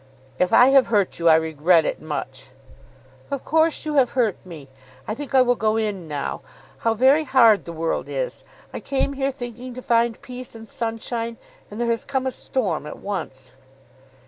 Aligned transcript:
"If 0.39 0.51
I 0.51 0.69
have 0.69 0.87
hurt 0.87 1.19
you, 1.19 1.29
I 1.29 1.35
regret 1.35 1.85
it 1.85 2.01
much." 2.01 2.47
"Of 3.29 3.45
course 3.45 3.85
you 3.85 3.93
have 4.01 4.13
hurt 4.13 4.35
me. 4.43 4.67
I 5.07 5.13
think 5.13 5.35
I 5.35 5.43
will 5.43 5.53
go 5.53 5.77
in 5.77 6.07
now. 6.07 6.41
How 6.79 6.95
very 6.95 7.23
hard 7.23 7.65
the 7.65 7.71
world 7.71 8.09
is! 8.09 8.43
I 8.73 8.79
came 8.79 9.13
here 9.13 9.29
thinking 9.31 9.75
to 9.75 9.81
find 9.83 10.19
peace 10.23 10.55
and 10.55 10.67
sunshine, 10.67 11.37
and 11.69 11.79
there 11.79 11.89
has 11.89 12.03
come 12.03 12.25
a 12.25 12.31
storm 12.31 12.87
at 12.87 12.97
once." 12.97 13.53